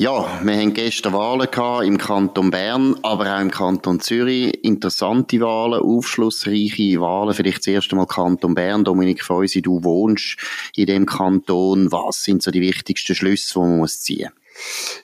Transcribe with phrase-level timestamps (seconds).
[0.00, 4.62] Ja, wir haben gestern Wahlen gehabt im Kanton Bern, aber auch im Kanton Zürich.
[4.62, 7.34] Interessante Wahlen, aufschlussreiche Wahlen.
[7.34, 8.84] Vielleicht das erste Mal Kanton Bern.
[8.84, 10.36] Dominik Feusi, du wohnst
[10.76, 11.90] in dem Kanton.
[11.90, 14.37] Was sind so die wichtigsten Schlüsse, die man ziehen muss?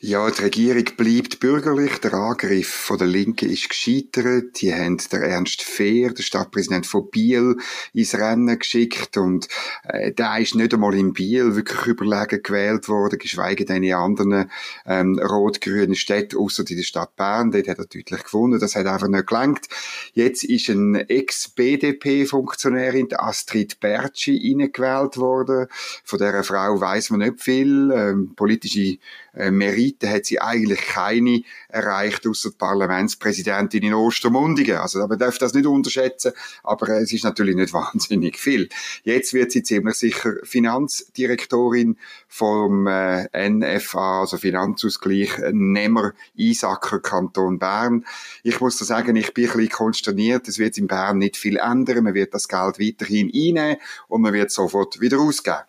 [0.00, 1.98] Ja, die Regierung bleibt bürgerlich.
[1.98, 4.60] Der Angriff von der Linken ist gescheitert.
[4.60, 7.56] Die haben der Ernst Fehr, der Stadtpräsident von Biel,
[7.92, 9.48] ins Rennen geschickt und
[9.84, 14.50] äh, der ist nicht einmal in Biel wirklich überlegen gewählt worden, geschweige denn in anderen
[14.86, 17.50] ähm, rot-grünen Städten, außer in der Stadt Bern.
[17.50, 18.60] Dort hat er deutlich gewonnen.
[18.60, 19.66] Das hat einfach nicht gelangt.
[20.12, 25.68] Jetzt ist ein Ex-BDP-Funktionärin, Astrid Bertschi, gewählt worden.
[26.04, 27.92] Von dieser Frau weiß man nicht viel.
[27.94, 28.98] Ähm, politische
[29.36, 34.76] äh, Merite hat sie eigentlich keine erreicht, außer die Parlamentspräsidentin in Ostermundigen.
[34.76, 36.32] Also man darf das nicht unterschätzen,
[36.62, 38.68] aber äh, es ist natürlich nicht wahnsinnig viel.
[39.02, 48.04] Jetzt wird sie ziemlich sicher Finanzdirektorin vom äh, NFA, also Finanzausgleich Nehmer Isacker Kanton Bern.
[48.42, 50.48] Ich muss da sagen, ich bin ein bisschen konsterniert.
[50.48, 52.04] Es wird in Bern nicht viel ändern.
[52.04, 53.76] Man wird das Geld weiterhin einnehmen
[54.08, 55.62] und man wird sofort wieder ausgeben.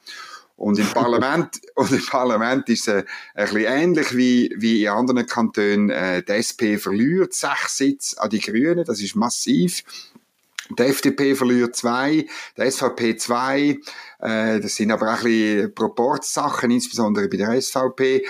[0.56, 4.90] Und im Parlament, und im Parlament ist es äh, ein bisschen ähnlich wie, wie in
[4.90, 5.90] anderen Kantonen.
[5.90, 8.86] Äh, die SP verliert sechs Sitze an die Grünen.
[8.86, 9.84] Das ist massiv.
[10.78, 12.26] Die FDP verliert zwei,
[12.58, 13.78] die SVP zwei.
[14.20, 18.26] Äh, das sind aber auch ein bisschen Proportssachen, insbesondere bei der SVP.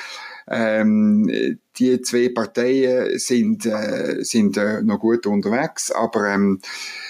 [0.48, 6.62] Ähm, die zwei Parteien sind, äh, sind äh, noch gut unterwegs, aber ähm,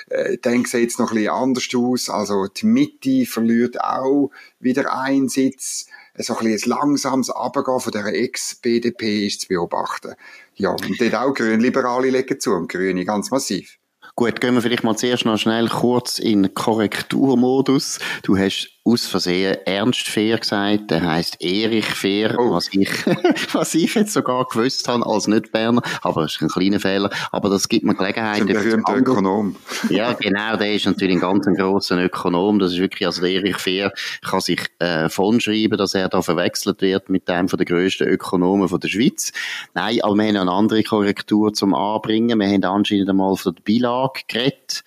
[0.10, 2.10] äh, dann sieht es noch ein bisschen anders aus.
[2.10, 5.88] Also die Mitte verliert auch wieder einen Sitz.
[6.18, 10.14] So ein, ein langsames Abgehen von der Ex-BDP ist zu beobachten.
[10.56, 13.78] Ja, und dort auch Grünliberale legen zu und Grüne ganz massiv.
[14.16, 18.00] Gut, gehen wir vielleicht mal zuerst noch schnell kurz in Korrekturmodus.
[18.24, 22.52] Du hast aus Versehen Ernst Fehr gesagt, der heißt Erich Fehr, oh.
[22.52, 22.90] was ich,
[23.54, 27.50] was ich jetzt sogar gewusst habe als Nicht-Berner, aber das ist ein kleiner Fehler, aber
[27.50, 28.42] das gibt mir Gelegenheit.
[28.42, 29.56] Ein berühmter Ökonom.
[29.90, 33.58] Ja, genau, der ist natürlich ein ganz grosser Ökonom, das ist wirklich, also der Erich
[33.58, 33.92] Fehr
[34.22, 38.08] kann sich äh, von schreiben, dass er da verwechselt wird mit einem von der grössten
[38.08, 39.34] Ökonomen von der Schweiz.
[39.74, 43.64] Nein, aber wir haben eine andere Korrektur zum Anbringen, wir haben anscheinend einmal von der
[43.64, 44.84] Beilage geredet,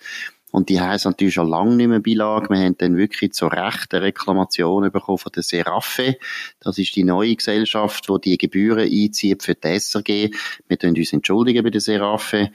[0.51, 2.49] und die heisst natürlich schon lange nicht mehr Beilage.
[2.49, 6.17] Wir haben dann wirklich zu Recht eine Reklamation bekommen von der Seraffe.
[6.59, 10.31] Das ist die neue Gesellschaft, die die Gebühren einzieht für die SRG.
[10.67, 12.51] Wir tun uns entschuldigen bei der Seraffe.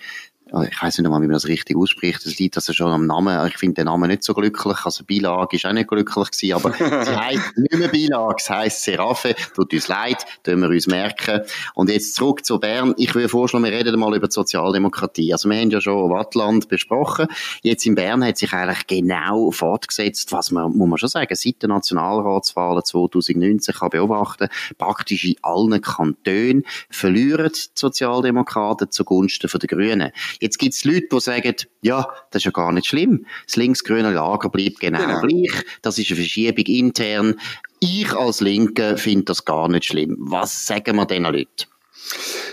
[0.52, 2.24] Also, ich weiß nicht mal, wie man das richtig ausspricht.
[2.26, 3.46] Es liegt also schon am Namen.
[3.48, 4.84] Ich finde den Namen nicht so glücklich.
[4.84, 6.72] Also Beilage ist auch nicht glücklich gewesen, aber
[7.04, 9.34] sie heisst nicht mehr Beilage, es heisst Seraphe.
[9.54, 11.40] Tut uns leid, tun wir uns merken.
[11.74, 12.94] Und jetzt zurück zu Bern.
[12.98, 15.32] Ich würde vorschlagen, wir reden mal über die Sozialdemokratie.
[15.32, 17.26] Also wir haben ja schon Wattland besprochen.
[17.62, 21.62] Jetzt in Bern hat sich eigentlich genau fortgesetzt, was man, muss man schon sagen, seit
[21.62, 30.12] den Nationalratswahlen 2019 kann beobachten, praktisch in allen Kantonen verlieren die Sozialdemokraten zugunsten der Grünen.
[30.40, 33.26] Jetzt gibt es Leute, die sagen, ja, das ist ja gar nicht schlimm.
[33.46, 35.20] Das linksgrüne Lager bleibt genau, genau.
[35.20, 35.64] gleich.
[35.82, 37.40] Das ist eine Verschiebung intern.
[37.80, 40.16] Ich als Linke finde das gar nicht schlimm.
[40.18, 41.66] Was sagen wir diesen Leuten?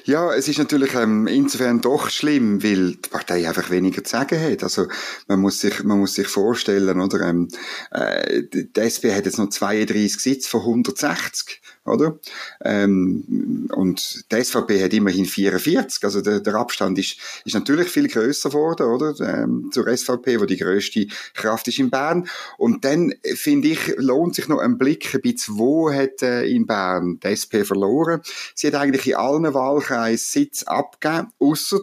[0.05, 4.41] Ja, es ist natürlich ähm, insofern doch schlimm, weil die Partei einfach weniger zu sagen
[4.41, 4.63] hat.
[4.63, 4.87] Also
[5.27, 7.49] man muss sich, man muss sich vorstellen, oder ähm,
[7.91, 12.19] äh, die SP hat jetzt noch 32 Sitze von 160 oder?
[12.63, 18.07] Ähm, und die SVP hat immerhin 44, also der, der Abstand ist, ist natürlich viel
[18.07, 19.15] größer geworden, oder?
[19.19, 22.27] Ähm, zur SVP, wo die größte Kraft ist in Bern.
[22.57, 26.67] Und dann, finde ich, lohnt sich noch ein Blick ein bisschen, wo hat äh, in
[26.67, 28.21] Bern die SP verloren.
[28.55, 31.79] Sie hat eigentlich in allen Wahlkreisen Sitz abgegeben, ausser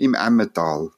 [0.00, 0.90] im Emmental.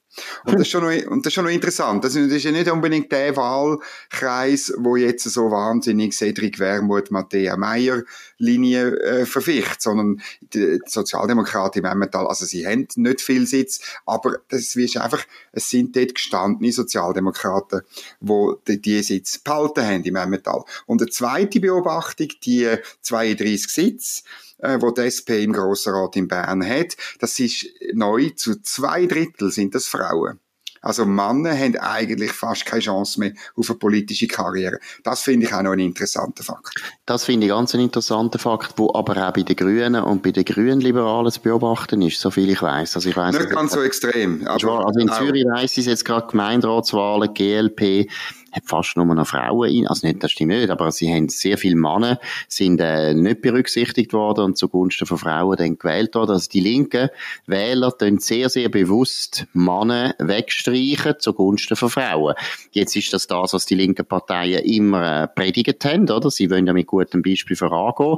[0.45, 2.03] Und das ist schon noch, und das ist schon noch interessant.
[2.03, 8.03] Das ist ja nicht unbedingt der Wahlkreis, wo jetzt so wahnsinnig Cedric Wermuth, Matthäa Meyer
[8.37, 14.37] Linie äh, verficht, sondern die Sozialdemokraten im Emmental, also sie haben nicht viel Sitz, aber
[14.49, 17.81] das ist einfach, es sind dort gestandene Sozialdemokraten,
[18.19, 20.63] wo die, die Sitz behalten haben im Emmental.
[20.85, 22.69] Und eine zweite Beobachtung, die
[23.01, 24.23] 32 Sitz,
[24.63, 26.95] äh, wo die SP im Grossen Rat in Bern hat.
[27.19, 30.39] Das ist neu, zu zwei Drittel sind das Frauen.
[30.83, 34.79] Also Männer haben eigentlich fast keine Chance mehr auf eine politische Karriere.
[35.03, 36.75] Das finde ich auch noch ein interessanter Fakt.
[37.05, 40.31] Das finde ich ganz ein interessanter Fakt, wo aber auch bei den Grünen und bei
[40.31, 42.97] den Grünliberalen zu beobachten ist, so viel ich weiß.
[42.97, 44.45] Also ich weiß nicht ganz so extrem.
[44.45, 48.09] Also in Zürich weiss ich jetzt gerade Gemeinderatswahlen, GLP,
[48.53, 51.75] hat fast nur noch Frauen also nicht, das stimmt nicht, aber sie haben sehr viele
[51.75, 56.31] Männer, sind äh, nicht berücksichtigt worden und zugunsten von Frauen dann gewählt worden.
[56.31, 57.09] Also die linken
[57.47, 62.35] Wähler tun sehr, sehr bewusst Männer wegstreichen zugunsten von Frauen.
[62.71, 66.29] Jetzt ist das das, was die linken Parteien immer äh, predigt haben, oder?
[66.29, 68.17] Sie wollen ja mit gutem Beispiel vorangehen.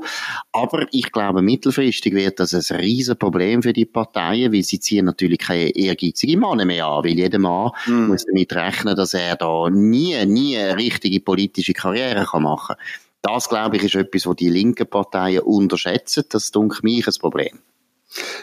[0.51, 5.05] Aber ich glaube, mittelfristig wird das ein riesen Problem für die Parteien, weil sie ziehen
[5.05, 8.07] natürlich keine ehrgeizige Männer mehr an, weil jeder Mann mm.
[8.07, 12.85] muss damit rechnen, dass er da nie, nie eine richtige politische Karriere kann machen kann.
[13.21, 16.25] Das, glaube ich, ist etwas, was die linken Parteien unterschätzen.
[16.29, 17.59] Das ist, denke mich, ein Problem.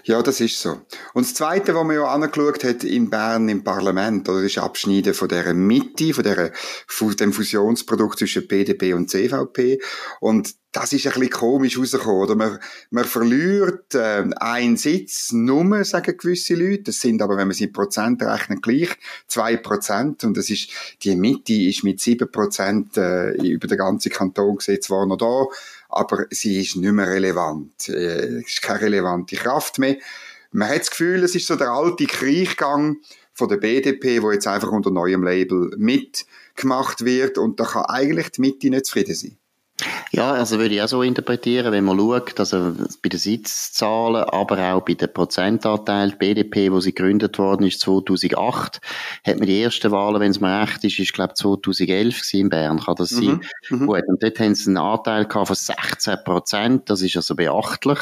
[0.04, 0.80] Ja, das ist so.
[1.14, 5.14] Und das Zweite, was man ja angeschaut hat in Bern im Parlament, oder ist Abschneiden
[5.14, 6.52] von der Mitte, von der,
[6.86, 9.80] von dem Fusionsprodukt zwischen BDP und CVP.
[10.20, 12.34] Und das ist ein bisschen komisch rausgekommen, oder?
[12.34, 12.58] Man,
[12.90, 16.84] man verliert äh, einen Sitz nur, sagen gewisse Leute.
[16.84, 18.88] Das sind aber, wenn man sie in Prozent rechnet, gleich
[19.26, 20.24] zwei Prozent.
[20.24, 20.70] Und das ist,
[21.02, 25.46] die Mitte ist mit sieben Prozent äh, über den ganzen Kanton gesetzt worden noch da
[25.92, 27.88] aber sie ist nicht mehr relevant.
[27.88, 29.96] Äh, es ist keine relevante Kraft mehr.
[30.50, 32.98] Man hat das Gefühl, es ist so der alte Kriechgang
[33.32, 38.30] von der BDP, wo jetzt einfach unter neuem Label mitgemacht wird und da kann eigentlich
[38.32, 39.38] die Mitte nicht zufrieden sein.
[40.14, 44.74] Ja, also würde ich auch so interpretieren, wenn man schaut, also bei den Sitzzahlen, aber
[44.74, 48.82] auch bei den Prozentanteil, die BDP, wo sie gegründet worden ist, 2008,
[49.24, 52.80] hat man die ersten Wahlen, wenn es mir recht ist, ist glaube 2011 in Bern,
[52.80, 53.40] kann das sein?
[53.70, 53.86] Mhm, mhm.
[53.86, 58.00] Gut, und dort haben sie einen Anteil gehabt von 16 Prozent, das ist also beachtlich,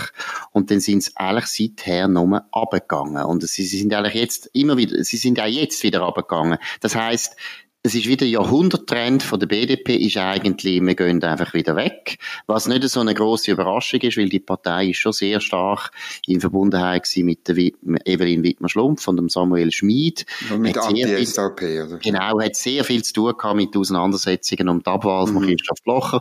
[0.51, 5.05] und dann sind sie eigentlich seither nur abgegangen, und sie sind eigentlich jetzt immer wieder,
[5.05, 6.59] sie sind auch jetzt wieder abgegangen.
[6.81, 7.37] Das heißt,
[7.83, 12.19] es ist wieder Jahrhunderttrend von der BDP ist eigentlich, wir gehen einfach wieder weg.
[12.47, 15.91] Was nicht so eine große Überraschung ist, weil die Partei ist schon sehr stark
[16.27, 20.27] in Verbundenheit mit der Evelyn Wittmer-Schlumpf und dem Samuel Schmid.
[20.51, 21.99] Und mit Anti-SVP, oder?
[21.99, 25.33] Genau, hat sehr viel zu tun gehabt mit Auseinandersetzungen um die Abwahl mhm.
[25.33, 26.21] von Christoph Blocher.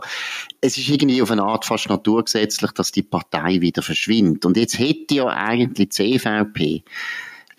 [0.62, 4.46] Es ist irgendwie auf eine Art fast naturgesetzlich, dass die Partei wieder verschwindet.
[4.46, 6.84] Und jetzt hätte ja eigentlich die CVP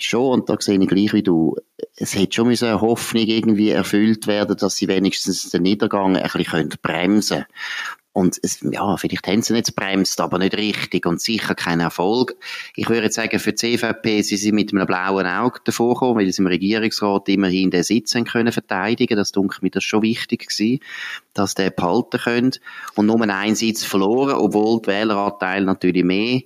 [0.04, 1.56] schon, und da sehe ich gleich wie du,
[1.96, 6.70] es hätte schon eine Hoffnung irgendwie erfüllt werden, dass sie wenigstens den Niedergang ein bisschen
[6.82, 7.46] bremsen können.
[8.14, 12.36] Und es, ja, vielleicht haben sie nicht bremst, aber nicht richtig und sicher kein Erfolg.
[12.76, 16.32] Ich würde sagen, für die CVP, sie sind mit einem blauen Auge davor gekommen, weil
[16.32, 19.16] sie im Regierungsrat immerhin den Sitz können verteidigen.
[19.16, 20.82] Das dunkelt mir das schon wichtig gewesen,
[21.34, 22.52] dass der behalten können.
[22.96, 26.42] Und nur einen Sitz verloren, obwohl die Wähleranteil natürlich mehr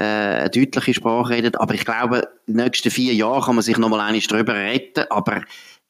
[0.00, 1.60] äh, eine deutliche Sprache redet.
[1.60, 4.54] Aber ich glaube, in den nächsten vier Jahren kann man sich noch mal einiges drüber
[4.54, 5.04] retten.
[5.10, 5.42] Aber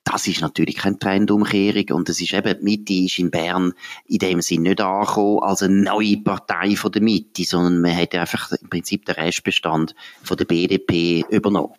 [0.04, 3.72] das ist natürlich keine Trendumkehrung und es ist eben, die Mitte ist in Bern
[4.06, 8.14] in dem Sinn nicht angekommen als eine neue Partei von der Mitte, sondern man hat
[8.14, 11.74] einfach im Prinzip den Restbestand von der BDP übernommen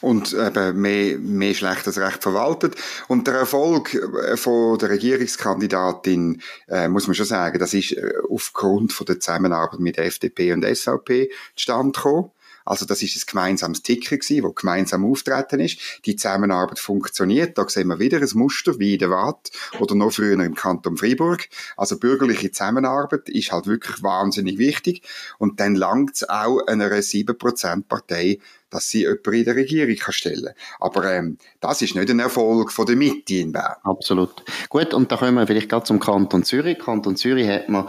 [0.00, 2.76] und eben mehr, mehr schlecht als recht verwaltet.
[3.08, 8.12] Und der Erfolg äh, von der Regierungskandidatin, äh, muss man schon sagen, das ist äh,
[8.28, 12.30] aufgrund von der Zusammenarbeit mit FDP und SVP zustande gekommen.
[12.64, 15.78] Also das ist ein gemeinsames Ticker gewesen, wo gemeinsam auftreten ist.
[16.04, 17.58] Die Zusammenarbeit funktioniert.
[17.58, 20.96] Da sehen wir wieder ein Muster wie in der Watt oder noch früher im Kanton
[20.96, 21.48] Fribourg.
[21.76, 25.02] Also bürgerliche Zusammenarbeit ist halt wirklich wahnsinnig wichtig.
[25.38, 28.38] Und dann langt es auch einer 7%-Partei,
[28.70, 30.54] dass sie jemanden in der Regierung kann.
[30.78, 33.76] Aber ähm, das ist nicht ein Erfolg von der Mitte in Bern.
[33.82, 34.42] Absolut.
[34.68, 36.78] Gut, und da kommen wir vielleicht gerade zum Kanton Zürich.
[36.78, 37.88] Kanton Zürich hat man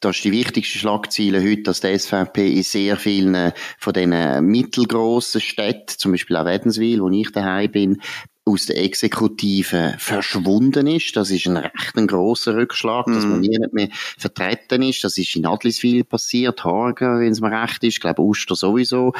[0.00, 5.40] das ist die wichtigste Schlagzeile heute, dass die SVP in sehr vielen von diesen mittelgroßen
[5.40, 8.02] Städten, zum Beispiel auch Wädenswil, wo ich daheim bin,
[8.48, 11.16] aus der Exekutive verschwunden ist.
[11.16, 13.62] Das ist ein recht ein grosser Rückschlag, dass man nie mhm.
[13.62, 15.04] nicht mehr vertreten ist.
[15.04, 19.12] Das ist in Adliswil passiert, Horgen, wenn es mir recht ist, ich glaube Uster sowieso,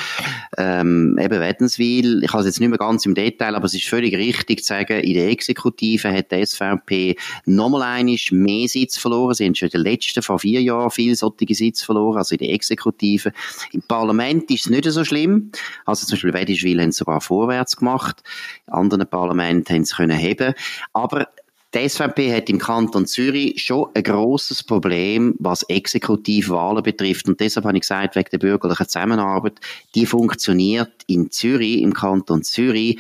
[0.57, 2.23] ähm, eben Wädenswil.
[2.25, 4.69] Ich habe es jetzt nicht mehr ganz im Detail, aber es ist völlig richtig zu
[4.69, 9.35] sagen, in der Exekutive hat die SVP nochmal einisch mehr Sitz verloren.
[9.35, 12.39] Sie haben schon in den letzten, vor vier Jahren, viel solche Sitz verloren, also in
[12.39, 13.33] der Exekutive.
[13.73, 15.53] Im Parlament ist es nicht so schlimm.
[15.85, 18.23] Also zum Beispiel Wädenswil haben es sogar vorwärts gemacht.
[18.67, 20.55] In anderen Parlament haben sie können heben.
[20.93, 21.29] Aber
[21.75, 27.29] die SVP hat im Kanton Zürich schon ein grosses Problem, was Exekutivwahlen betrifft.
[27.29, 29.61] Und deshalb habe ich gesagt, wegen der bürgerlichen Zusammenarbeit,
[29.95, 32.99] die funktioniert in Zürich, im Kanton Zürich,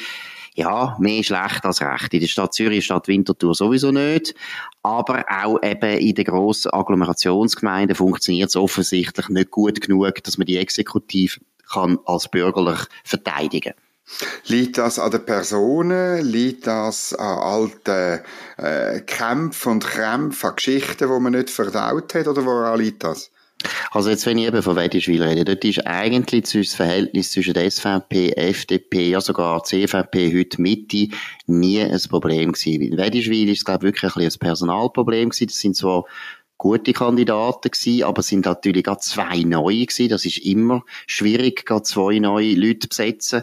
[0.54, 2.12] ja, mehr schlecht als recht.
[2.12, 4.34] In der Stadt Zürich, Stadt Winterthur sowieso nicht.
[4.82, 10.46] Aber auch eben in den grossen Agglomerationsgemeinden funktioniert es offensichtlich nicht gut genug, dass man
[10.46, 11.38] die Exekutive
[11.70, 13.87] kann als bürgerlich verteidigen kann.
[14.46, 16.24] Liegt das an den Personen?
[16.24, 18.20] Liegt das an alten
[18.56, 22.28] äh, Kämpfen und Krämpfen, an Geschichten, die man nicht verdaut hat?
[22.28, 23.30] Oder woran liegt das?
[23.90, 27.68] Also jetzt, wenn ich eben von Wedischwil rede, dort ist eigentlich das Verhältnis zwischen der
[27.68, 31.08] SVP, FDP, ja sogar CVP heute Mitte
[31.46, 32.82] nie ein Problem gewesen.
[32.82, 35.48] In Wedischwil ist es, glaube ich, wirklich ein, ein Personalproblem gewesen.
[35.48, 36.04] Das sind zwar
[36.58, 40.08] gute Kandidaten gewesen, aber sind natürlich gerade zwei neue gewesen.
[40.08, 43.42] Das ist immer schwierig, gerade zwei neue Leute besetzen.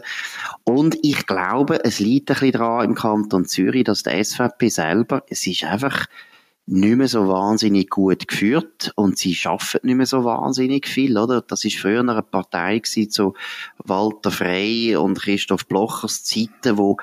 [0.64, 5.24] Und ich glaube, es liegt ein bisschen daran im Kanton Zürich, dass der SVP selber,
[5.28, 6.06] es ist einfach
[6.68, 11.40] nicht mehr so wahnsinnig gut geführt und sie schaffen nicht mehr so wahnsinnig viel, oder?
[11.40, 13.34] Das ist früher eine Partei gewesen, so
[13.84, 16.96] Walter Frey und Christoph Blochers Zeiten, wo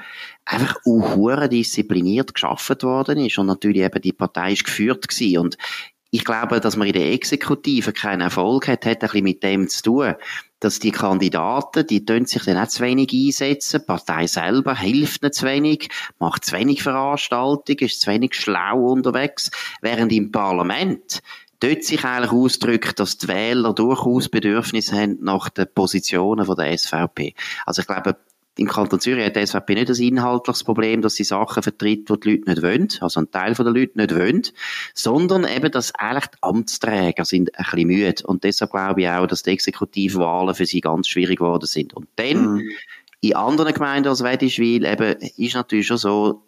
[0.43, 5.57] einfach auch diszipliniert geschaffen worden ist und natürlich eben die Partei ist geführt gewesen und
[6.13, 9.81] ich glaube, dass man in der Exekutive keinen Erfolg hat, hat ein mit dem zu
[9.81, 10.13] tun,
[10.59, 15.23] dass die Kandidaten, die tun sich dann auch zu wenig einsetzen, die Partei selber hilft
[15.23, 15.89] nicht zu wenig,
[16.19, 19.49] macht zu wenig Veranstaltungen, ist zu wenig schlau unterwegs,
[19.81, 21.23] während im Parlament
[21.59, 27.33] dort sich eigentlich ausdrückt, dass die Wähler durchaus Bedürfnis haben nach den Positionen der SVP.
[27.65, 28.17] Also ich glaube,
[28.57, 32.19] im Kanton Zürich hat die SVP nicht das inhaltliches Problem, dass sie Sachen vertritt, die
[32.19, 34.43] die Leute nicht wollen, also ein Teil der Leute nicht wollen,
[34.93, 38.27] sondern eben, dass eigentlich die Amtsträger sind ein bisschen müde.
[38.27, 41.93] Und deshalb glaube ich auch, dass die Exekutivwahlen für sie ganz schwierig geworden sind.
[41.93, 42.69] Und dann, mhm.
[43.21, 46.43] in anderen Gemeinden als Wedischwil, eben, ist natürlich schon so,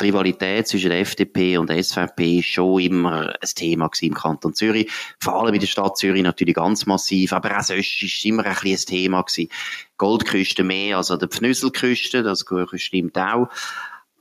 [0.00, 4.54] die Rivalität zwischen der FDP und der SVP ist schon immer ein Thema im Kanton
[4.54, 4.90] Zürich.
[5.20, 8.44] Vor allem in der Stadt Zürich natürlich ganz massiv, aber auch sonst ist es immer
[8.44, 9.50] ein, ein Thema gewesen.
[9.98, 12.44] Goldküste mehr als an der Pfnüsselküste, das
[12.76, 13.48] stimmt auch.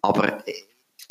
[0.01, 0.43] Aber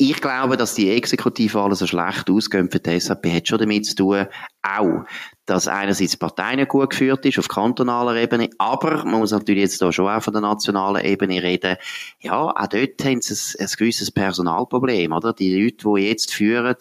[0.01, 3.95] ich glaube, dass die Exekutivwahlen so schlecht ausgehen für die SAP, hat schon damit zu
[3.95, 4.27] tun,
[4.61, 5.03] auch,
[5.45, 9.63] dass einerseits die Partei nicht gut geführt ist auf kantonaler Ebene, aber man muss natürlich
[9.63, 11.75] jetzt da schon auch von der nationalen Ebene reden.
[12.21, 15.33] Ja, auch dort haben sie ein, ein gewisses Personalproblem, oder?
[15.33, 16.77] Die Leute, die jetzt führen,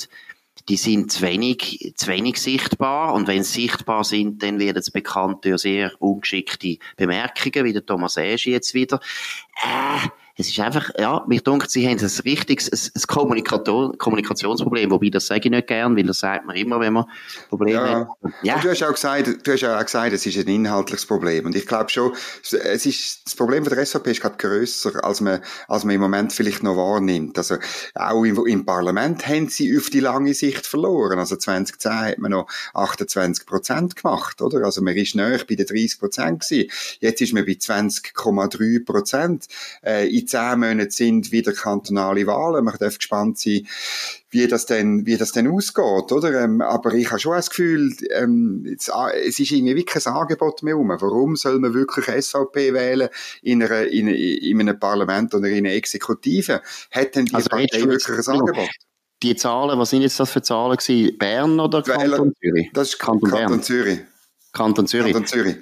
[0.68, 3.14] die sind zu wenig, zu wenig sichtbar.
[3.14, 7.84] Und wenn sie sichtbar sind, dann werden sie bekannt durch sehr ungeschickte Bemerkungen, wie der
[7.84, 9.00] Thomas Eschi jetzt wieder.
[9.56, 10.08] Äh,
[10.40, 13.02] es ist einfach, ja, mir denkt, sie haben ein richtiges ein, ein
[13.98, 17.06] Kommunikationsproblem, wobei das sage ich nicht gern, weil das sagt man immer, wenn man
[17.48, 18.00] Probleme ja.
[18.00, 18.08] hat.
[18.44, 18.54] Ja.
[18.54, 21.46] Und du hast auch gesagt, du hast auch gesagt, es ist ein inhaltliches Problem.
[21.46, 25.20] Und ich glaube schon, es ist, das Problem von der SVP ist gerade grösser, als
[25.20, 27.36] man, als man im Moment vielleicht noch wahrnimmt.
[27.36, 27.56] Also,
[27.96, 31.18] auch im, im Parlament haben sie auf die lange Sicht verloren.
[31.18, 34.64] Also 2010 hat man noch 28 Prozent gemacht, oder?
[34.64, 36.70] Also man ist näher bei den 30 Prozent gewesen.
[37.00, 39.46] Jetzt ist man bei 20,3 Prozent.
[39.84, 42.64] Äh, zehn Monaten sind wieder kantonale Wahlen.
[42.64, 43.66] Man darf gespannt sein,
[44.30, 46.42] wie das denn, wie das denn ausgeht, oder?
[46.42, 50.76] Ähm, aber ich habe schon das Gefühl, ähm, es, ist irgendwie wirklich kein Angebot mehr
[50.76, 50.88] um.
[50.88, 53.08] Warum soll man wirklich SVP wählen
[53.42, 56.60] in, einer, in, in einem Parlament oder in einer Exekutive?
[56.90, 58.68] Hat denn die also Partei wirklich ein Angebot?
[59.22, 61.18] Die Zahlen, was sind jetzt das für Zahlen gewesen?
[61.18, 62.70] Bern oder Kanton Zürich?
[62.72, 64.00] Das ist Kanton, Kanton Zürich.
[64.52, 65.12] Kanton Zürich.
[65.12, 65.56] Kanton Zürich.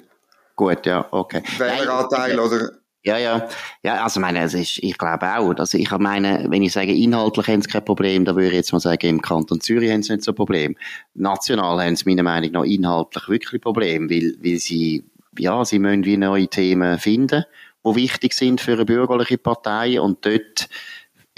[0.55, 1.43] Gut, ja, okay.
[1.57, 2.71] Wähleranteil oder
[3.07, 3.47] ja, ja.
[3.83, 5.55] Ja, also meine, es ist, ich glaube auch.
[5.55, 8.73] Also ich meine, wenn ich sage, inhaltlich haben sie kein Problem, dann würde ich jetzt
[8.73, 10.75] mal sagen, im Kanton Zürich haben sie nicht so ein Problem.
[11.13, 15.05] National haben sie meiner Meinung nach inhaltlich wirklich ein Problem, weil, weil sie,
[15.39, 17.45] ja, sie müssen wie neue Themen finden,
[17.85, 20.67] die wichtig sind für eine bürgerliche Partei und dort,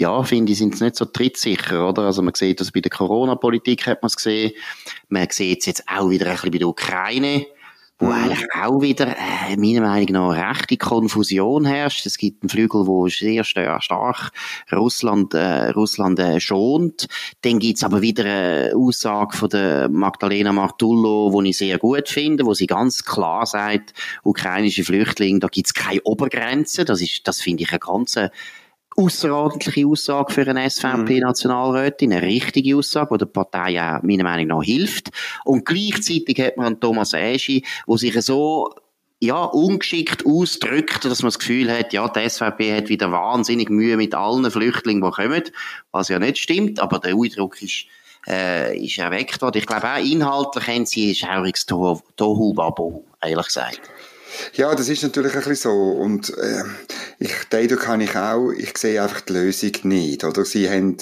[0.00, 2.02] ja, finde ich, sind sie nicht so trittsicher, oder?
[2.02, 4.52] Also man sieht das bei der Corona-Politik, hat man es gesehen.
[5.08, 7.46] Man sieht es jetzt auch wieder ein bisschen bei der Ukraine
[8.00, 8.12] wo mhm.
[8.12, 12.06] eigentlich auch wieder, äh, meiner Meinung nach, rechte Konfusion herrscht.
[12.06, 14.32] Es gibt einen Flügel, wo sehr stark
[14.72, 17.06] Russland, äh, Russland äh, schont.
[17.42, 22.46] Dann gibt's aber wieder eine Aussage von der Magdalena Martullo, die ich sehr gut finde,
[22.46, 23.92] wo sie ganz klar sagt,
[24.24, 26.84] ukrainische Flüchtlinge, da gibt's keine Obergrenze.
[26.84, 28.16] Das ist, das finde ich eine ganz
[29.00, 34.62] außerordentliche Aussage für eine SVP-Nationalrätin, eine richtige Aussage, die der Partei auch meiner Meinung nach
[34.62, 35.10] hilft.
[35.44, 38.74] Und gleichzeitig hat man einen Thomas Eschi, der sich so
[39.20, 43.96] ja, ungeschickt ausdrückt, dass man das Gefühl hat, ja, die SVP hat wieder wahnsinnig Mühe
[43.96, 45.42] mit allen Flüchtlingen, die kommen,
[45.92, 47.84] was ja nicht stimmt, aber der Eindruck ist,
[48.26, 49.58] äh, ist erweckt worden.
[49.58, 53.80] Ich glaube auch inhaltlich haben sie ein schauriges Tohu-Wabohu, ehrlich gesagt.
[54.54, 55.92] Ja, das ist natürlich ein bisschen so.
[55.92, 56.64] Und äh,
[57.18, 60.24] ich, den kann ich auch, ich sehe einfach die Lösung nicht.
[60.24, 60.96] Oder sie haben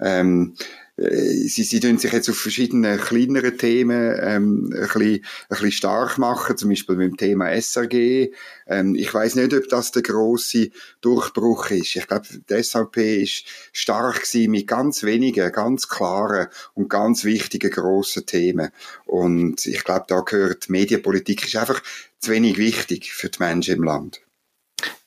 [0.00, 0.54] ähm,
[0.96, 5.72] äh, sie, sie tun sich jetzt auf verschiedene kleinere Themen ähm, ein, bisschen, ein bisschen
[5.72, 8.30] stark machen, zum Beispiel mit dem Thema SRG.
[8.66, 11.96] Ähm, ich weiß nicht, ob das der große Durchbruch ist.
[11.96, 17.70] Ich glaube, die SVP ist stark gewesen mit ganz wenigen, ganz klaren und ganz wichtigen
[17.70, 18.70] grossen Themen.
[19.04, 21.82] Und ich glaube, da gehört Medienpolitik ist einfach
[22.24, 24.20] zu wenig wichtig für die Menschen im Land.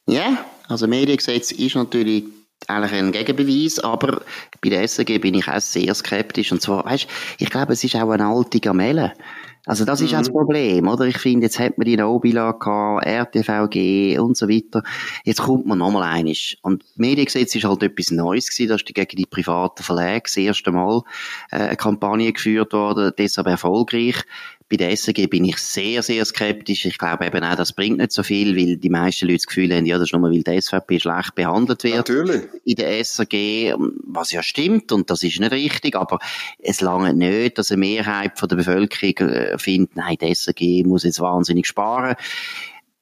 [0.08, 2.24] Ja, also Mediengesetz ist natürlich
[2.68, 4.22] eigentlich ein Gegenbeweis, aber
[4.62, 6.52] bei der SRG bin ich auch sehr skeptisch.
[6.52, 7.08] Und zwar, weißt,
[7.38, 9.14] ich glaube, es ist auch eine alte Gamelle.
[9.68, 10.16] Also das ist mhm.
[10.16, 10.34] auch das mhm.
[10.34, 11.06] Problem, oder?
[11.06, 14.82] Ich finde, jetzt hat man die Nobila gehabt, RTVG und so weiter.
[15.26, 16.58] Jetzt kommt man nochmal einisch.
[16.62, 18.70] Und Mediengesetz ist halt etwas Neues gewesen.
[18.70, 21.02] Da ist gegen die privaten Verlage das erste Mal
[21.52, 24.24] äh, eine Kampagne geführt worden, deshalb erfolgreich.
[24.70, 26.86] Bei der SRG bin ich sehr, sehr skeptisch.
[26.86, 29.74] Ich glaube eben auch, das bringt nicht so viel, weil die meisten Leute das Gefühl
[29.74, 32.10] haben, ja, das ist nur, weil die SVP schlecht behandelt wird.
[32.10, 32.44] Natürlich.
[32.66, 36.20] In der SRG, was ja stimmt, und das ist nicht richtig, aber
[36.60, 41.04] es lange nicht, dass eine Mehrheit von der Bevölkerung äh, findet, nein, die SRG muss
[41.04, 42.16] jetzt wahnsinnig sparen.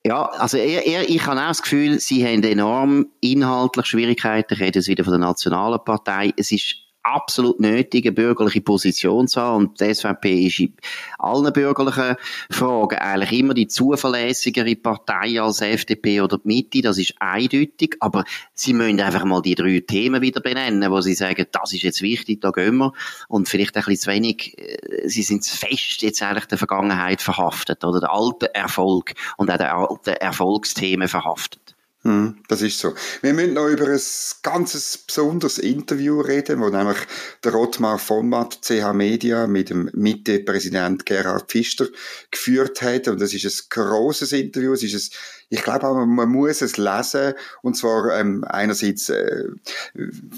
[0.05, 4.53] Ja, also er, er, ich habe auch das Gefühl, sie haben enorm inhaltlich Schwierigkeiten.
[4.53, 6.31] Ich rede jetzt wieder von der Nationalen Partei.
[6.38, 9.65] Es ist absolut nötig, eine bürgerliche Position zu haben.
[9.65, 10.74] Und die SVP ist in
[11.19, 12.15] allen bürgerlichen
[12.50, 16.81] Fragen eigentlich immer die zuverlässigere Partei als FDP oder die Mitte.
[16.81, 17.95] Das ist eindeutig.
[18.00, 21.83] Aber sie müssen einfach mal die drei Themen wieder benennen, wo sie sagen, das ist
[21.83, 22.93] jetzt wichtig, da gehen wir.
[23.27, 27.83] Und vielleicht ein bisschen zu wenig, äh, sie sind fest jetzt eigentlich der Vergangenheit verhaftet
[27.83, 31.75] oder der alte Erfolg und auch der alte Erfolgsthemen verhaftet.
[32.05, 32.93] Hm, das ist so.
[33.24, 34.00] Wir müssen noch über ein
[34.43, 37.00] ganzes besonderes Interview reden, wo nämlich
[37.43, 41.88] der Rottmar Vonmatt, CH Media, mit dem Mitte-Präsident Gerhard Pfister
[42.29, 43.07] geführt hat.
[43.07, 44.74] Und das ist ein grosses Interview.
[44.74, 45.17] Es ist ein
[45.50, 49.45] ich glaube man muss es lesen, und zwar ähm, einerseits äh,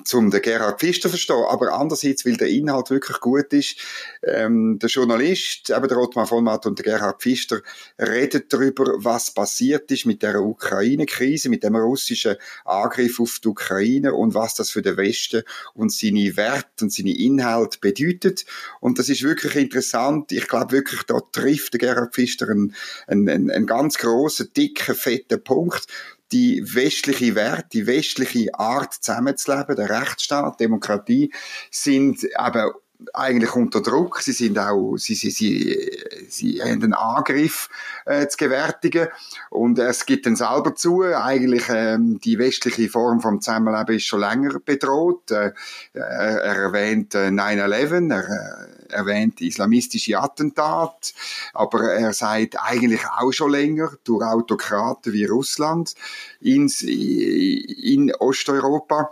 [0.03, 3.77] zum den Gerhard Pfister verstehen, aber andererseits, weil der Inhalt wirklich gut ist.
[4.24, 7.62] Ähm, der Journalist, eben der Ottmar von Matt und der Gerhard Pfister,
[8.00, 12.35] redet darüber, was passiert ist mit der Ukraine-Krise, mit dem russischen
[12.65, 17.17] Angriff auf die Ukraine und was das für den Westen und seine Werte und seine
[17.17, 18.45] Inhalte bedeutet.
[18.79, 20.31] Und das ist wirklich interessant.
[20.31, 22.75] Ich glaube wirklich, da trifft Gerhard Pfister einen,
[23.07, 25.87] einen, einen ganz grossen, dicken fetter Punkt.
[26.31, 31.31] Die westliche Werte, die westliche Art zusammenzuleben, der Rechtsstaat, Demokratie,
[31.71, 32.71] sind eben
[33.13, 34.22] eigentlich unter Druck.
[34.22, 35.89] Sie sind auch, sie, sie, sie,
[36.30, 37.70] sie haben einen Angriff
[38.06, 39.08] äh, zu gewärtigen
[39.50, 41.04] und es gibt dann selber zu.
[41.04, 45.32] Eigentlich ähm, die westliche Form vom Zusammenleben ist schon länger bedroht.
[45.32, 45.51] Äh,
[45.94, 51.14] er, er erwähnt äh, 9/11, er äh, erwähnt islamistische Attentate,
[51.53, 55.94] aber er sagt eigentlich auch schon länger durch Autokraten wie Russland
[56.40, 59.12] ins, in Osteuropa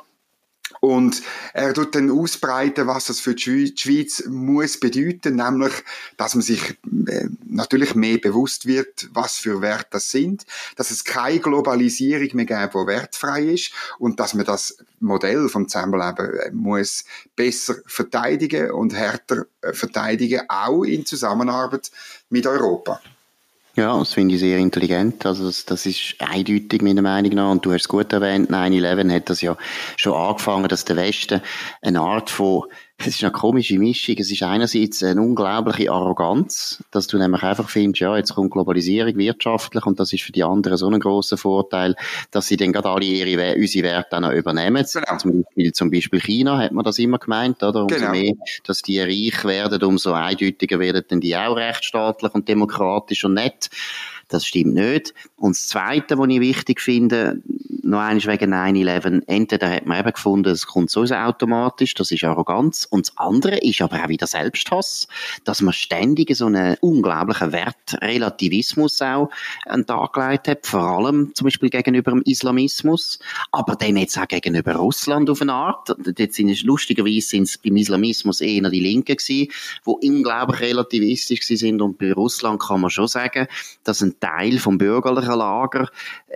[0.86, 5.74] und er tut dann ausbreiten, was das für die Schweiz muss bedeuten, nämlich,
[6.15, 10.45] dass man sich äh, natürlich mehr bewusst wird, was für Werte das sind,
[10.76, 15.67] dass es keine Globalisierung mehr gibt, die wertfrei ist und dass man das Modell vom
[15.67, 21.89] Zusammenleben äh, muss besser verteidigen und härter äh, verteidigen, auch in Zusammenarbeit
[22.30, 23.02] mit Europa.
[23.75, 25.25] Ja, das finde ich sehr intelligent.
[25.25, 27.51] Also das, das ist eindeutig meiner Meinung nach.
[27.51, 29.57] Und du hast es gut erwähnt, 9-11 hat das ja
[29.97, 31.41] schon angefangen, dass der Westen
[31.81, 32.63] eine Art von
[32.97, 34.15] es ist eine komische Mischung.
[34.17, 39.17] Es ist einerseits eine unglaubliche Arroganz, dass du nämlich einfach findest, ja, jetzt kommt Globalisierung
[39.17, 41.95] wirtschaftlich und das ist für die anderen so ein großer Vorteil,
[42.31, 44.86] dass sie dann gerade alle ihre, unsere Werte auch noch übernehmen.
[44.91, 45.17] Genau.
[45.17, 47.84] Zum, Beispiel, zum Beispiel China hat man das immer gemeint, oder?
[47.84, 48.12] Umso genau.
[48.12, 48.34] mehr,
[48.65, 53.69] dass die reich werden, umso eindeutiger werden dann die auch rechtsstaatlich und demokratisch und nett.
[54.27, 55.13] Das stimmt nicht.
[55.38, 57.41] Und das Zweite, was ich wichtig finde,
[57.85, 62.23] noch eines wegen 9-11, entweder hat man eben gefunden, es kommt so automatisch, das ist
[62.23, 62.88] Arroganz.
[62.89, 65.07] Und das andere ist aber auch wieder Selbsthass,
[65.43, 69.29] dass man ständig so einen unglaublichen Wertrelativismus auch
[69.65, 73.19] an den Tag gelegt hat, vor allem zum Beispiel gegenüber dem Islamismus,
[73.51, 75.95] aber dann jetzt auch gegenüber Russland auf eine Art.
[76.17, 79.51] Jetzt sind es, lustigerweise sind es beim Islamismus eher die Linken gewesen,
[79.85, 83.47] die unglaublich relativistisch sind und bei Russland kann man schon sagen,
[83.83, 85.89] dass ein Teil vom bürgerlichen Lager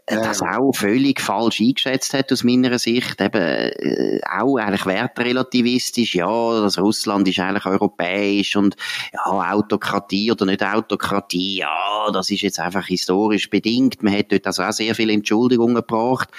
[0.05, 3.21] äh, das auch völlig falsch eingeschätzt hat aus meiner Sicht.
[3.21, 6.15] Eben äh, auch eigentlich wertrelativistisch.
[6.15, 8.75] Ja, das Russland ist eigentlich europäisch und
[9.13, 11.57] ja, Autokratie oder nicht Autokratie.
[11.57, 14.01] Ja, das ist jetzt einfach historisch bedingt.
[14.03, 16.29] Man hat dort also auch sehr viele Entschuldigungen gebracht,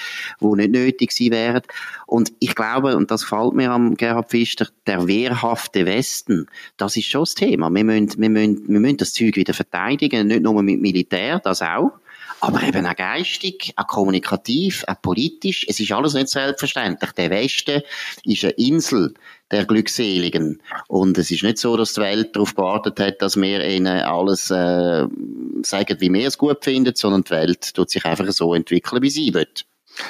[0.40, 1.62] die nicht nötig gewesen wären.
[2.06, 7.06] Und ich glaube, und das gefällt mir am Gerhard Pfister, der wehrhafte Westen, das ist
[7.06, 7.70] schon das Thema.
[7.70, 11.62] Wir müssen, wir müssen, wir müssen das Zeug wieder verteidigen, nicht nur mit Militär, das
[11.62, 11.92] auch,
[12.40, 15.66] aber eben auch geistig, auch kommunikativ, auch politisch.
[15.68, 17.12] Es ist alles nicht selbstverständlich.
[17.12, 17.82] Der Westen
[18.24, 19.14] ist eine Insel
[19.50, 20.62] der Glückseligen.
[20.88, 24.50] Und es ist nicht so, dass die Welt darauf gewartet hat, dass wir ihnen alles
[24.50, 25.06] äh,
[25.62, 29.10] sagen, wie wir es gut finden, sondern die Welt tut sich einfach so entwickeln, wie
[29.10, 29.48] sie will.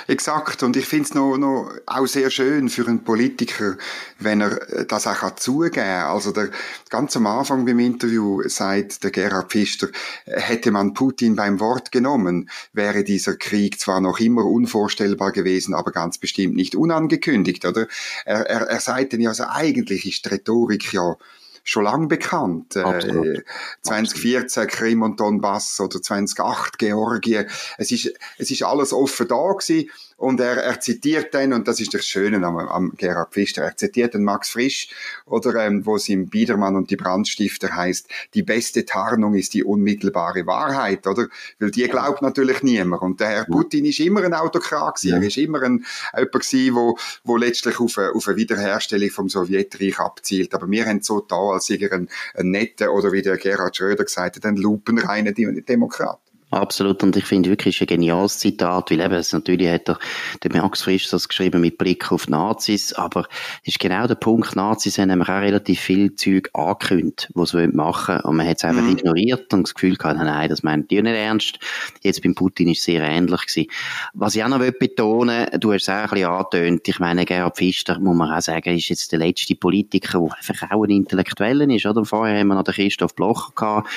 [0.06, 0.62] Exakt.
[0.62, 3.76] Und ich finde es noch, noch auch sehr schön für einen Politiker,
[4.18, 6.06] wenn er das auch zugeben kann.
[6.06, 6.50] Also der,
[6.88, 9.88] ganz am Anfang beim Interview sagt der Gerhard Pfister,
[10.24, 15.92] hätte man Putin beim Wort genommen, wäre dieser Krieg zwar noch immer unvorstellbar gewesen, aber
[15.92, 17.86] ganz bestimmt nicht unangekündigt, oder?
[18.24, 21.16] Er, er, er sagt dann ja, also eigentlich ist Rhetorik ja
[21.64, 22.76] schon lang bekannt.
[22.76, 23.42] Äh,
[23.82, 27.46] 2014 Krim und Donbass oder 2008 Georgien.
[27.78, 29.90] Es ist, es ist alles offen da gewesen.
[30.20, 33.76] Und er, er zitiert dann, und das ist das Schöne am, am Gerhard Pfister, er
[33.78, 34.90] zitiert den Max Frisch,
[35.24, 39.64] oder ähm, wo es im Biedermann und die Brandstifter heißt, die beste Tarnung ist die
[39.64, 41.28] unmittelbare Wahrheit, oder?
[41.58, 43.00] Weil die glaubt natürlich niemand.
[43.00, 45.22] Und der Herr Putin ist immer ein Autokrat gewesen.
[45.22, 49.30] Er ist immer ein, jemand gewesen, wo, wo letztlich auf eine, auf eine Wiederherstellung vom
[49.30, 50.52] Sowjetreich abzielt.
[50.52, 53.74] Aber wir haben so da, als sei er ein, ein netter, oder wie der Gerhard
[53.74, 56.20] Schröder gesagt hat, ein lupenreiner Demokrat.
[56.52, 59.98] Absolut, und ich finde wirklich ein geniales Zitat, weil eben, es natürlich hat der,
[60.42, 63.28] der Max Frisch das geschrieben mit Blick auf Nazis, aber
[63.62, 67.68] es ist genau der Punkt, Nazis haben nämlich auch relativ viel Zeug angekündigt, was sie
[67.68, 68.90] machen wollen, und man hat es einfach mhm.
[68.90, 71.60] ignoriert und das Gefühl gehabt, nein, das meint ihr nicht ernst.
[72.02, 73.70] Jetzt beim Putin ist es sehr ähnlich gewesen.
[74.14, 77.26] Was ich auch noch betonen will, du hast es auch ein bisschen angetönt, ich meine,
[77.26, 80.90] Gerhard Pfister, muss man auch sagen, ist jetzt der letzte Politiker, der einfach auch ein
[80.90, 82.04] Intellektueller ist, oder?
[82.04, 83.88] Vorher haben wir noch den Christoph Blocher gehabt,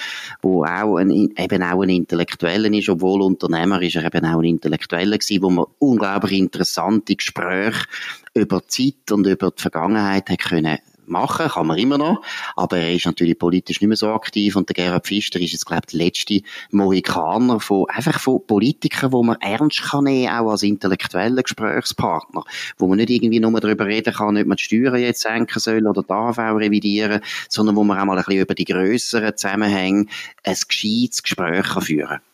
[0.44, 4.40] der auch ein, eben auch ein Intellektueller Intellektuellen ist, obwohl Unternehmer ist er eben auch
[4.40, 7.86] ein Intellektueller gewesen, wo man unglaublich interessante Gespräche
[8.34, 12.22] über die Zeit und über die Vergangenheit hat können machen, kann man immer noch,
[12.56, 15.66] aber er ist natürlich politisch nicht mehr so aktiv und der Gerhard Pfister ist jetzt,
[15.66, 20.52] glaube ich, der letzte Mohikaner von, einfach von Politikern, wo man ernst kann nehmen, auch
[20.52, 22.46] als intellektueller Gesprächspartner,
[22.78, 25.86] wo man nicht irgendwie nur darüber reden kann, ob man die Steuern jetzt senken soll
[25.86, 30.06] oder die AV revidieren, sondern wo man auch mal ein bisschen über die grösseren Zusammenhänge
[30.44, 32.33] ein gescheites Gespräch führen kann.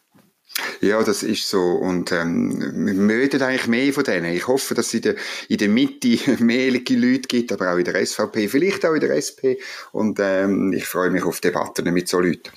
[0.82, 1.62] Ja, das ist so.
[1.62, 4.34] Und ähm, wir möchten eigentlich mehr von denen.
[4.34, 5.16] Ich hoffe, dass es in der,
[5.48, 9.16] in der Mitte mehr Leute gibt, aber auch in der SVP, vielleicht auch in der
[9.16, 9.60] SP.
[9.92, 12.50] Und ähm, ich freue mich auf Debatten mit so Leuten.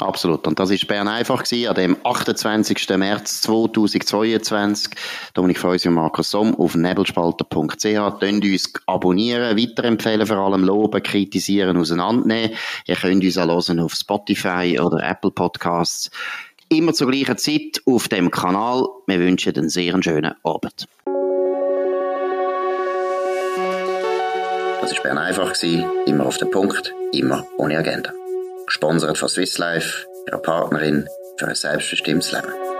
[0.00, 0.46] Absolut.
[0.46, 2.88] Und das ist Bern einfach gewesen, an dem 28.
[2.96, 4.92] März 2022.
[5.34, 8.20] Dominik Freusi und Markus Somm auf nebelspalter.ch.
[8.20, 12.56] Könnt uns abonnieren, weiterempfehlen, vor allem loben, kritisieren, auseinandernehmen.
[12.86, 16.10] Ihr könnt uns auch hören auf Spotify oder Apple Podcasts
[16.68, 18.86] immer zur gleichen Zeit auf dem Kanal.
[19.06, 20.86] Wir wünschen einen sehr schönen Abend.
[24.80, 25.54] Das war Bern einfach,
[26.06, 28.12] immer auf den Punkt, immer ohne Agenda.
[28.66, 32.77] Gesponsert von Swiss Life, ihrer Partnerin für ein selbstbestimmtes Leben.